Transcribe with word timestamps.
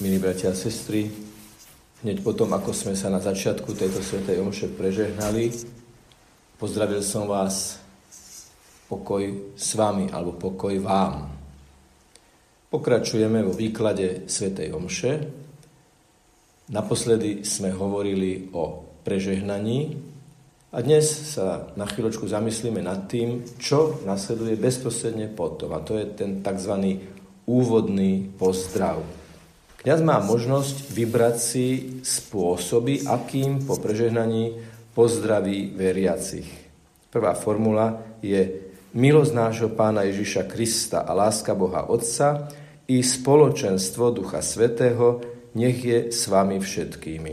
Milí 0.00 0.16
bratia 0.16 0.48
a 0.48 0.56
sestry, 0.56 1.12
hneď 2.00 2.24
potom, 2.24 2.48
ako 2.56 2.72
sme 2.72 2.96
sa 2.96 3.12
na 3.12 3.20
začiatku 3.20 3.76
tejto 3.76 4.00
svetej 4.00 4.40
omše 4.40 4.72
prežehnali, 4.72 5.52
pozdravil 6.56 7.04
som 7.04 7.28
vás 7.28 7.76
pokoj 8.88 9.52
s 9.52 9.76
vami, 9.76 10.08
alebo 10.08 10.40
pokoj 10.40 10.72
vám. 10.80 11.28
Pokračujeme 12.72 13.44
vo 13.44 13.52
výklade 13.52 14.24
svetej 14.24 14.72
omše. 14.72 15.20
Naposledy 16.72 17.44
sme 17.44 17.68
hovorili 17.68 18.48
o 18.56 18.80
prežehnaní 19.04 20.00
a 20.72 20.80
dnes 20.80 21.12
sa 21.12 21.76
na 21.76 21.84
chvíľočku 21.84 22.24
zamyslíme 22.24 22.80
nad 22.80 23.04
tým, 23.04 23.44
čo 23.60 24.00
nasleduje 24.08 24.56
bezprostredne 24.56 25.28
potom. 25.28 25.76
A 25.76 25.84
to 25.84 26.00
je 26.00 26.08
ten 26.08 26.40
tzv. 26.40 27.04
úvodný 27.44 28.32
pozdrav. 28.40 29.19
Kňaz 29.80 30.04
má 30.04 30.20
možnosť 30.20 30.92
vybrať 30.92 31.36
si 31.40 31.66
spôsoby, 32.04 33.08
akým 33.08 33.64
po 33.64 33.80
prežehnaní 33.80 34.60
pozdraví 34.92 35.72
veriacich. 35.72 36.44
Prvá 37.08 37.32
formula 37.32 37.96
je 38.20 38.60
milosť 38.92 39.32
nášho 39.32 39.72
pána 39.72 40.04
Ježiša 40.04 40.52
Krista 40.52 41.08
a 41.08 41.16
láska 41.16 41.56
Boha 41.56 41.88
Otca 41.88 42.52
i 42.92 43.00
spoločenstvo 43.00 44.12
Ducha 44.12 44.44
Svetého 44.44 45.24
nech 45.56 45.80
je 45.80 46.12
s 46.12 46.28
vami 46.28 46.60
všetkými. 46.60 47.32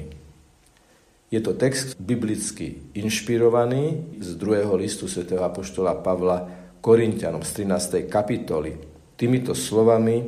Je 1.27 1.43
to 1.43 1.51
text 1.51 1.99
biblicky 1.99 2.95
inšpirovaný 2.95 4.15
z 4.23 4.39
druhého 4.39 4.71
listu 4.79 5.11
svätého 5.11 5.43
Apoštola 5.43 5.99
Pavla 5.99 6.47
Korintianom 6.79 7.43
z 7.43 7.67
13. 7.67 8.07
kapitoly. 8.07 8.79
Týmito 9.19 9.51
slovami 9.51 10.23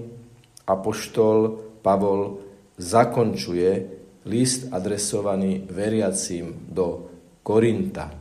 Apoštol 0.67 1.69
Pavol 1.89 2.38
zakončuje 2.77 3.70
list 4.30 4.70
adresovaný 4.70 5.66
veriacím 5.66 6.69
do 6.69 7.09
Korinta. 7.41 8.14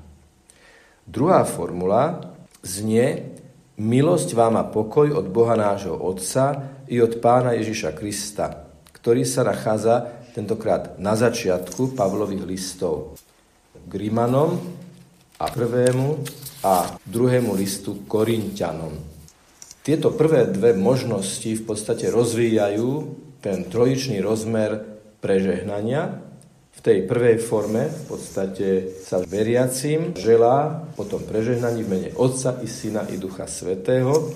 Druhá 1.05 1.45
formula 1.45 2.33
znie 2.65 3.37
Milosť 3.79 4.35
vám 4.35 4.59
a 4.59 4.65
pokoj 4.67 5.13
od 5.15 5.29
Boha 5.31 5.55
nášho 5.55 5.95
Otca 5.95 6.75
i 6.89 6.99
od 6.99 7.21
Pána 7.21 7.55
Ježiša 7.61 7.95
Krista, 7.95 8.67
ktorý 8.91 9.23
sa 9.23 9.45
nachádza 9.45 10.25
tentokrát 10.35 10.99
na 10.99 11.15
začiatku 11.15 11.95
Pavlových 11.95 12.43
listov 12.43 13.21
k 13.85 13.93
Rímanom 13.93 14.59
a 15.39 15.47
prvému 15.47 16.25
a 16.65 16.99
druhému 17.07 17.55
listu 17.55 18.03
Korintianom. 18.11 18.99
Tieto 19.87 20.11
prvé 20.11 20.51
dve 20.51 20.75
možnosti 20.75 21.47
v 21.47 21.63
podstate 21.63 22.11
rozvíjajú 22.11 23.28
ten 23.39 23.67
trojičný 23.67 24.19
rozmer 24.23 24.83
prežehnania. 25.23 26.23
V 26.79 26.81
tej 26.83 27.11
prvej 27.11 27.43
forme 27.43 27.91
v 27.91 28.03
podstate 28.07 28.69
sa 29.03 29.19
veriacim 29.19 30.15
želá 30.15 30.87
po 30.95 31.03
tom 31.03 31.27
prežehnaní 31.27 31.83
v 31.83 31.91
mene 31.91 32.11
Otca 32.15 32.63
i 32.63 32.71
Syna 32.71 33.03
i 33.11 33.19
Ducha 33.19 33.51
Svetého, 33.51 34.31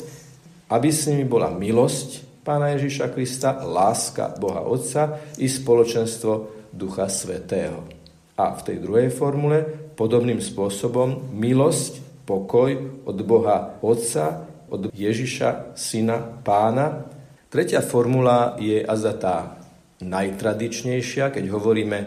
aby 0.75 0.89
s 0.91 1.06
nimi 1.06 1.23
bola 1.23 1.55
milosť 1.55 2.33
Pána 2.42 2.75
Ježiša 2.75 3.14
Krista, 3.14 3.62
láska 3.62 4.34
Boha 4.34 4.67
Otca 4.67 5.23
i 5.39 5.47
spoločenstvo 5.47 6.67
Ducha 6.75 7.06
Svetého. 7.06 7.86
A 8.34 8.58
v 8.58 8.61
tej 8.67 8.77
druhej 8.83 9.14
formule 9.14 9.62
podobným 9.95 10.42
spôsobom 10.42 11.30
milosť, 11.30 12.27
pokoj 12.27 12.75
od 13.06 13.17
Boha 13.23 13.78
Otca, 13.78 14.50
od 14.67 14.91
Ježiša, 14.91 15.78
Syna, 15.78 16.42
Pána 16.42 17.06
Tretia 17.53 17.84
formula 17.84 18.56
je 18.56 18.81
azda 18.81 19.12
tá 19.12 19.36
najtradičnejšia, 20.00 21.28
keď 21.28 21.53
hovoríme 21.53 21.98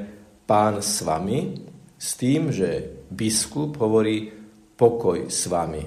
pán 0.49 0.81
s 0.81 1.05
vami, 1.05 1.53
s 2.01 2.17
tým, 2.17 2.49
že 2.49 3.05
biskup 3.13 3.77
hovorí 3.77 4.33
pokoj 4.73 5.29
s 5.29 5.45
vami. 5.45 5.85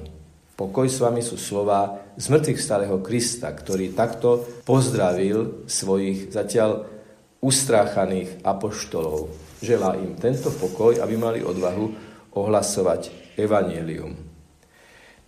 Pokoj 0.55 0.87
s 0.87 1.03
vami 1.03 1.27
sú 1.27 1.35
slova 1.35 2.07
z 2.15 2.31
mŕtvych 2.31 2.61
starého 2.63 3.03
Krista, 3.03 3.51
ktorý 3.51 3.99
takto 3.99 4.47
pozdravil 4.63 5.67
svojich 5.67 6.31
zatiaľ 6.31 6.87
ustráchaných 7.43 8.47
apoštolov. 8.47 9.27
Želá 9.59 9.99
im 9.99 10.15
tento 10.23 10.55
pokoj, 10.55 11.03
aby 11.03 11.19
mali 11.19 11.43
odvahu 11.43 11.87
ohlasovať 12.31 13.35
evanielium. 13.35 14.28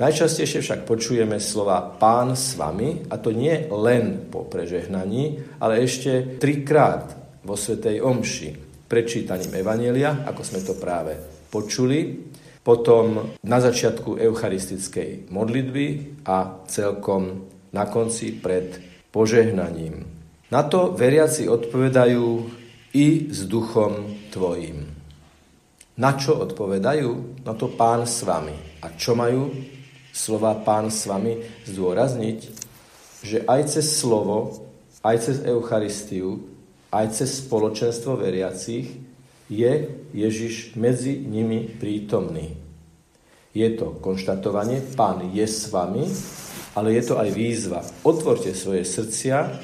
Najčastejšie 0.00 0.64
však 0.64 0.80
počujeme 0.88 1.36
slova 1.36 1.84
pán 1.84 2.32
s 2.32 2.56
vami, 2.56 3.04
a 3.12 3.20
to 3.20 3.36
nie 3.36 3.68
len 3.68 4.32
po 4.32 4.48
prežehnaní, 4.48 5.44
ale 5.60 5.84
ešte 5.84 6.40
trikrát 6.40 7.12
vo 7.44 7.52
Svetej 7.52 8.00
Omši. 8.00 8.48
Prečítaním 8.88 9.60
Evanielia, 9.60 10.24
ako 10.24 10.40
sme 10.40 10.64
to 10.64 10.80
práve 10.80 11.20
počuli, 11.52 12.16
potom 12.64 13.36
na 13.44 13.58
začiatku 13.60 14.16
eucharistickej 14.16 15.28
modlitby 15.28 15.86
a 16.24 16.64
celkom 16.64 17.44
na 17.76 17.84
konci 17.84 18.40
pred 18.40 18.80
požehnaním. 19.12 20.00
Na 20.48 20.64
to 20.64 20.96
veriaci 20.96 21.44
odpovedajú 21.44 22.26
i 22.96 23.28
s 23.28 23.44
duchom 23.44 24.16
tvojim. 24.32 24.80
Na 26.00 26.16
čo 26.16 26.40
odpovedajú? 26.40 27.44
Na 27.44 27.52
to 27.52 27.68
pán 27.76 28.08
s 28.08 28.24
vami. 28.24 28.56
A 28.80 28.96
čo 28.96 29.12
majú 29.12 29.52
slova 30.12 30.58
Pán 30.60 30.90
s 30.90 31.06
vami 31.06 31.40
zdôrazniť, 31.66 32.38
že 33.22 33.44
aj 33.44 33.78
cez 33.78 33.86
slovo, 34.00 34.66
aj 35.04 35.16
cez 35.24 35.36
Eucharistiu, 35.44 36.44
aj 36.90 37.14
cez 37.14 37.46
spoločenstvo 37.46 38.18
veriacich 38.18 38.90
je 39.50 39.72
Ježiš 40.14 40.74
medzi 40.78 41.18
nimi 41.18 41.66
prítomný. 41.66 42.54
Je 43.50 43.66
to 43.74 43.98
konštatovanie, 43.98 44.78
Pán 44.94 45.26
je 45.34 45.42
s 45.42 45.70
vami, 45.74 46.06
ale 46.78 46.94
je 46.94 47.02
to 47.02 47.18
aj 47.18 47.30
výzva. 47.34 47.82
Otvorte 48.06 48.54
svoje 48.54 48.86
srdcia, 48.86 49.58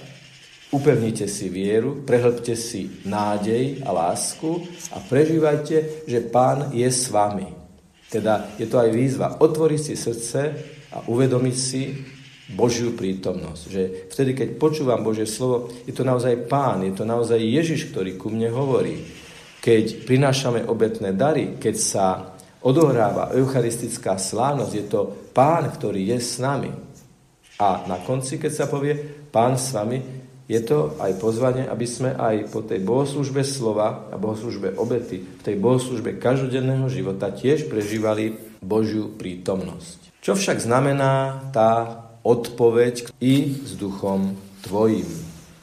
upevnite 0.75 1.31
si 1.31 1.47
vieru, 1.47 2.03
prehlbte 2.03 2.59
si 2.59 2.91
nádej 3.07 3.87
a 3.87 3.95
lásku 3.95 4.67
a 4.91 4.99
prežívajte, 4.99 6.07
že 6.11 6.19
Pán 6.27 6.75
je 6.75 6.91
s 6.91 7.07
vami. 7.15 7.66
Teda 8.17 8.57
je 8.57 8.65
to 8.65 8.81
aj 8.81 8.89
výzva 8.97 9.37
otvoriť 9.37 9.81
si 9.81 9.93
srdce 9.93 10.41
a 10.97 11.05
uvedomiť 11.05 11.57
si 11.57 11.93
Božiu 12.57 12.97
prítomnosť. 12.97 13.63
Že 13.69 13.83
vtedy, 14.09 14.33
keď 14.33 14.49
počúvam 14.57 15.05
Božie 15.05 15.29
slovo, 15.29 15.69
je 15.85 15.93
to 15.93 16.01
naozaj 16.01 16.49
Pán, 16.49 16.81
je 16.81 16.97
to 16.97 17.05
naozaj 17.05 17.37
Ježiš, 17.37 17.93
ktorý 17.93 18.17
ku 18.17 18.33
mne 18.33 18.49
hovorí. 18.57 18.97
Keď 19.61 20.09
prinášame 20.09 20.65
obetné 20.65 21.13
dary, 21.13 21.61
keď 21.61 21.77
sa 21.77 22.07
odohráva 22.65 23.37
eucharistická 23.37 24.17
slávnosť, 24.17 24.73
je 24.73 24.85
to 24.89 25.01
Pán, 25.37 25.69
ktorý 25.69 26.17
je 26.17 26.19
s 26.23 26.41
nami. 26.41 26.73
A 27.61 27.85
na 27.85 28.01
konci, 28.01 28.41
keď 28.41 28.53
sa 28.53 28.65
povie 28.65 28.97
Pán 29.29 29.61
s 29.61 29.77
vami, 29.77 30.16
je 30.47 30.61
to 30.63 30.95
aj 31.03 31.19
pozvanie, 31.19 31.67
aby 31.67 31.87
sme 31.87 32.15
aj 32.15 32.55
po 32.55 32.63
tej 32.63 32.79
bohoslužbe 32.87 33.43
slova 33.43 34.07
a 34.11 34.15
bohoslužbe 34.15 34.79
obety, 34.79 35.27
v 35.27 35.43
tej 35.43 35.59
bohoslužbe 35.59 36.23
každodenného 36.23 36.87
života 36.87 37.35
tiež 37.35 37.67
prežívali 37.67 38.39
Božiu 38.63 39.11
prítomnosť. 39.11 40.23
Čo 40.23 40.39
však 40.39 40.63
znamená 40.63 41.47
tá 41.51 42.03
odpoveď 42.23 43.11
i 43.19 43.59
s 43.59 43.75
duchom 43.75 44.39
tvojim? 44.63 45.07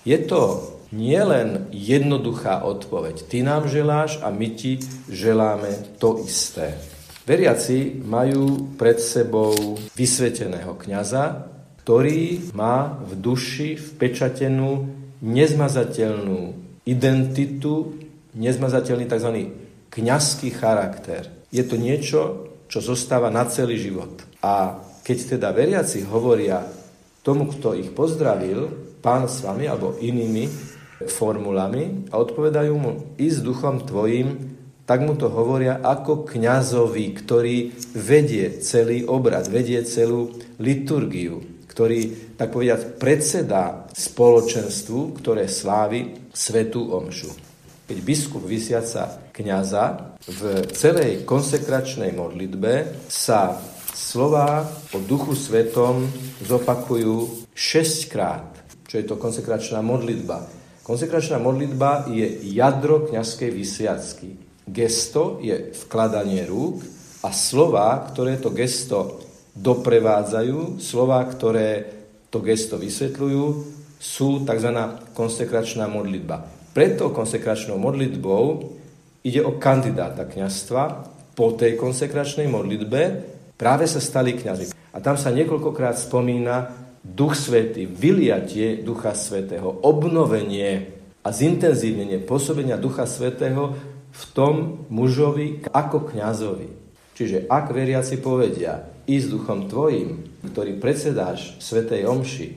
Je 0.04 0.20
to 0.20 0.76
nielen 0.92 1.72
jednoduchá 1.72 2.64
odpoveď. 2.68 3.24
Ty 3.28 3.38
nám 3.44 3.72
želáš 3.72 4.20
a 4.20 4.30
my 4.30 4.48
ti 4.52 4.84
želáme 5.08 5.96
to 5.96 6.20
isté. 6.24 6.76
Veriaci 7.24 8.04
majú 8.04 8.76
pred 8.76 9.00
sebou 9.00 9.80
vysveteného 9.96 10.76
kňaza, 10.76 11.53
ktorý 11.84 12.56
má 12.56 12.96
v 13.04 13.12
duši 13.20 13.76
vpečatenú 13.76 14.88
nezmazateľnú 15.20 16.56
identitu, 16.88 18.00
nezmazateľný 18.40 19.04
tzv. 19.04 19.52
kňazský 19.92 20.50
charakter. 20.56 21.28
Je 21.52 21.60
to 21.68 21.76
niečo, 21.76 22.48
čo 22.72 22.80
zostáva 22.80 23.28
na 23.28 23.44
celý 23.52 23.84
život. 23.84 24.16
A 24.40 24.80
keď 25.04 25.36
teda 25.36 25.52
veriaci 25.52 26.08
hovoria 26.08 26.64
tomu, 27.20 27.52
kto 27.52 27.76
ich 27.76 27.92
pozdravil, 27.92 28.72
pán 29.04 29.28
s 29.28 29.44
vami 29.44 29.68
alebo 29.68 30.00
inými 30.00 30.48
formulami 31.12 32.08
a 32.16 32.16
odpovedajú 32.16 32.74
mu 32.80 33.12
i 33.20 33.28
s 33.28 33.44
duchom 33.44 33.84
tvojim, 33.84 34.56
tak 34.88 35.04
mu 35.04 35.20
to 35.20 35.28
hovoria 35.28 35.84
ako 35.84 36.24
kňazovi, 36.32 37.12
ktorý 37.12 37.76
vedie 37.92 38.64
celý 38.64 39.04
obrad, 39.04 39.52
vedie 39.52 39.84
celú 39.84 40.32
liturgiu 40.64 41.53
ktorý, 41.74 42.34
tak 42.38 42.54
povediať, 42.54 43.02
predsedá 43.02 43.90
spoločenstvu, 43.90 45.18
ktoré 45.18 45.50
slávi 45.50 46.30
svetú 46.30 46.94
omšu. 46.94 47.34
Keď 47.90 47.98
biskup 48.06 48.46
vysiaca 48.46 49.34
kniaza 49.34 50.16
v 50.30 50.70
celej 50.70 51.26
konsekračnej 51.26 52.14
modlitbe 52.14 53.04
sa 53.10 53.58
slová 53.92 54.70
o 54.94 55.02
duchu 55.02 55.34
svetom 55.34 56.06
zopakujú 56.46 57.50
šestkrát, 57.58 58.54
čo 58.86 59.02
je 59.02 59.06
to 59.10 59.18
konsekračná 59.18 59.82
modlitba. 59.82 60.46
Konsekračná 60.86 61.42
modlitba 61.42 62.06
je 62.14 62.54
jadro 62.54 63.10
kňazskej 63.10 63.50
vysviacky. 63.50 64.30
Gesto 64.70 65.42
je 65.42 65.74
vkladanie 65.86 66.46
rúk 66.46 66.86
a 67.26 67.34
slova, 67.34 68.04
ktoré 68.14 68.38
to 68.38 68.54
gesto 68.54 69.24
doprevádzajú, 69.54 70.82
slova, 70.82 71.22
ktoré 71.30 71.86
to 72.34 72.42
gesto 72.42 72.82
vysvetľujú, 72.82 73.44
sú 74.04 74.44
tzv. 74.44 74.70
konsekračná 75.16 75.88
modlitba. 75.88 76.44
Preto 76.74 77.14
konsekračnou 77.14 77.78
modlitbou 77.78 78.44
ide 79.24 79.40
o 79.46 79.56
kandidáta 79.62 80.26
kňazstva. 80.28 80.84
Po 81.34 81.54
tej 81.54 81.78
konsekračnej 81.80 82.50
modlitbe 82.50 83.02
práve 83.56 83.86
sa 83.86 84.02
stali 84.02 84.36
kňazi. 84.36 84.74
A 84.94 84.98
tam 85.00 85.16
sa 85.16 85.32
niekoľkokrát 85.32 85.98
spomína 85.98 86.74
Duch 87.04 87.38
Svetý, 87.38 87.88
vyliatie 87.88 88.82
Ducha 88.82 89.14
Svetého, 89.14 89.70
obnovenie 89.82 90.94
a 91.24 91.30
zintenzívnenie 91.32 92.20
pôsobenia 92.24 92.76
Ducha 92.76 93.08
Svetého 93.08 93.76
v 94.14 94.24
tom 94.36 94.86
mužovi 94.92 95.64
ako 95.72 96.12
kňazovi. 96.12 96.83
Čiže 97.14 97.46
ak 97.46 97.70
veriaci 97.70 98.18
povedia, 98.18 98.90
ísť 99.06 99.28
duchom 99.30 99.70
tvojim, 99.70 100.26
ktorý 100.42 100.82
predsedáš 100.82 101.58
Svetej 101.62 102.10
Omši, 102.10 102.48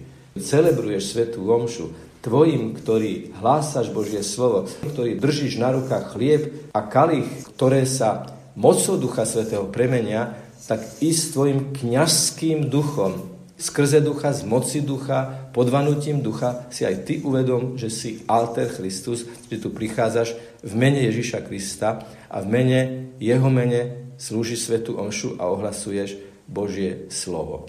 celebruješ 0.41 1.13
Svetú 1.13 1.45
Omšu, 1.45 1.93
tvojim, 2.25 2.75
ktorý 2.75 3.37
hlásaš 3.39 3.93
Božie 3.93 4.25
slovo, 4.25 4.67
ktorý 4.83 5.21
držíš 5.21 5.63
na 5.63 5.77
rukách 5.77 6.17
chlieb 6.17 6.73
a 6.75 6.83
kalich, 6.83 7.29
ktoré 7.55 7.87
sa 7.87 8.35
mocou 8.59 8.99
Ducha 8.99 9.29
Svetého 9.29 9.69
premenia, 9.69 10.35
tak 10.67 10.83
ísť 10.99 11.25
tvojim 11.37 11.61
kňazským 11.77 12.67
duchom, 12.73 13.37
Skrze 13.57 14.05
ducha, 14.05 14.37
z 14.37 14.45
moci 14.45 14.85
ducha, 14.85 15.49
podvanutím 15.57 16.21
ducha 16.21 16.69
si 16.69 16.85
aj 16.85 17.09
ty 17.09 17.25
uvedom, 17.25 17.81
že 17.81 17.89
si 17.89 18.21
alter 18.29 18.69
Christus, 18.69 19.25
že 19.49 19.57
tu 19.57 19.73
prichádzaš 19.73 20.37
v 20.61 20.73
mene 20.77 21.01
Ježiša 21.09 21.41
Krista 21.49 22.05
a 22.29 22.45
v 22.45 22.47
mene, 22.53 22.81
jeho 23.17 23.49
mene 23.49 24.06
slúži 24.17 24.57
svetu 24.57 24.97
omšu 24.97 25.37
a 25.41 25.49
ohlasuješ 25.49 26.17
Božie 26.49 27.09
slovo. 27.09 27.69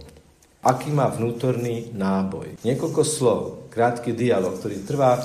Aký 0.64 0.92
má 0.92 1.08
vnútorný 1.08 1.96
náboj. 1.96 2.60
Niekoľko 2.66 3.02
slov, 3.06 3.42
krátky 3.72 4.12
dialog, 4.12 4.58
ktorý 4.58 4.84
trvá 4.84 5.22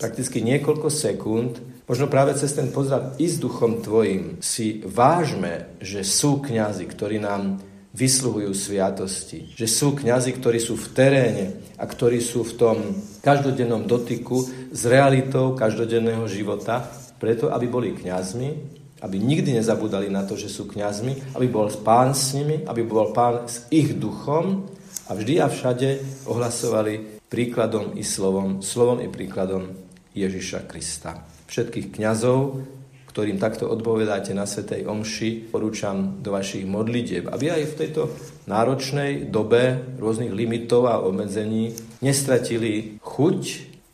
prakticky 0.00 0.40
niekoľko 0.40 0.88
sekúnd, 0.88 1.52
možno 1.84 2.08
práve 2.08 2.32
cez 2.34 2.56
ten 2.56 2.72
pozdrav 2.72 3.20
i 3.20 3.28
s 3.28 3.36
duchom 3.36 3.84
tvojim 3.84 4.40
si 4.40 4.80
vážme, 4.82 5.76
že 5.78 6.00
sú 6.00 6.40
kňazi, 6.40 6.88
ktorí 6.88 7.20
nám 7.20 7.60
vysluhujú 7.92 8.54
sviatosti. 8.54 9.52
Že 9.58 9.66
sú 9.66 9.88
kňazi, 9.98 10.30
ktorí 10.38 10.58
sú 10.62 10.78
v 10.78 10.90
teréne 10.94 11.46
a 11.76 11.84
ktorí 11.84 12.22
sú 12.22 12.46
v 12.46 12.56
tom 12.56 12.76
každodennom 13.20 13.84
dotyku 13.84 14.46
s 14.70 14.82
realitou 14.86 15.58
každodenného 15.58 16.24
života, 16.30 16.86
preto 17.20 17.52
aby 17.52 17.66
boli 17.68 17.90
kňazmi, 17.92 18.79
aby 19.00 19.16
nikdy 19.16 19.56
nezabudali 19.56 20.12
na 20.12 20.22
to, 20.28 20.36
že 20.36 20.52
sú 20.52 20.68
kňazmi, 20.68 21.36
aby 21.36 21.46
bol 21.48 21.72
pán 21.80 22.12
s 22.12 22.36
nimi, 22.36 22.62
aby 22.64 22.84
bol 22.84 23.12
pán 23.16 23.48
s 23.48 23.64
ich 23.72 23.96
duchom 23.96 24.68
a 25.08 25.16
vždy 25.16 25.40
a 25.40 25.48
všade 25.48 25.88
ohlasovali 26.28 27.24
príkladom 27.32 27.96
i 27.96 28.04
slovom, 28.04 28.60
slovom 28.60 29.00
i 29.00 29.08
príkladom 29.08 29.72
Ježiša 30.12 30.66
Krista. 30.66 31.24
Všetkých 31.46 31.96
kňazov, 31.98 32.62
ktorým 33.10 33.42
takto 33.42 33.66
odpovedáte 33.66 34.30
na 34.30 34.46
Svetej 34.46 34.86
Omši, 34.86 35.50
porúčam 35.50 36.22
do 36.22 36.30
vašich 36.30 36.62
modlitieb, 36.62 37.26
aby 37.26 37.50
aj 37.50 37.74
v 37.74 37.78
tejto 37.78 38.02
náročnej 38.46 39.26
dobe 39.26 39.82
rôznych 39.98 40.30
limitov 40.30 40.86
a 40.86 41.02
obmedzení 41.02 41.74
nestratili 42.02 43.02
chuť, 43.02 43.40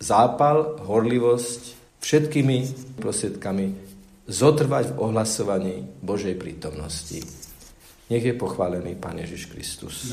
zápal, 0.04 0.84
horlivosť 0.84 1.60
všetkými 2.04 2.56
prostriedkami 3.00 3.95
zotrvať 4.26 4.92
v 4.92 4.98
ohlasovaní 4.98 5.74
Božej 6.02 6.34
prítomnosti. 6.34 7.22
Nech 8.10 8.22
je 8.22 8.34
pochválený 8.34 8.98
Pán 8.98 9.18
Ježiš 9.18 9.50
Kristus. 9.50 9.96